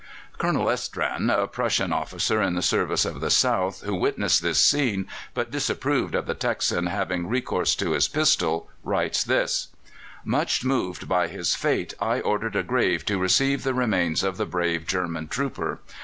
]Colonel 0.39 0.65
Estran, 0.65 1.29
a 1.29 1.45
Prussian 1.45 1.93
officer 1.93 2.41
in 2.41 2.55
the 2.55 2.63
service 2.63 3.05
of 3.05 3.21
the 3.21 3.29
South, 3.29 3.81
who 3.83 3.93
witnessed 3.93 4.41
this 4.41 4.59
scene, 4.59 5.05
but 5.35 5.51
disapproved 5.51 6.15
of 6.15 6.25
the 6.25 6.33
Texan 6.33 6.87
having 6.87 7.27
recourse 7.27 7.75
to 7.75 7.91
his 7.91 8.07
pistol, 8.07 8.67
writes 8.83 9.23
thus: 9.23 9.67
"Much 10.25 10.65
moved 10.65 11.07
by 11.07 11.27
his 11.27 11.53
fate, 11.53 11.93
I 12.01 12.19
ordered 12.19 12.55
a 12.55 12.63
grave 12.63 13.05
to 13.05 13.19
receive 13.19 13.61
the 13.61 13.75
remains 13.75 14.23
of 14.23 14.37
the 14.37 14.47
brave 14.47 14.87
German 14.87 15.27
trooper. 15.27 15.81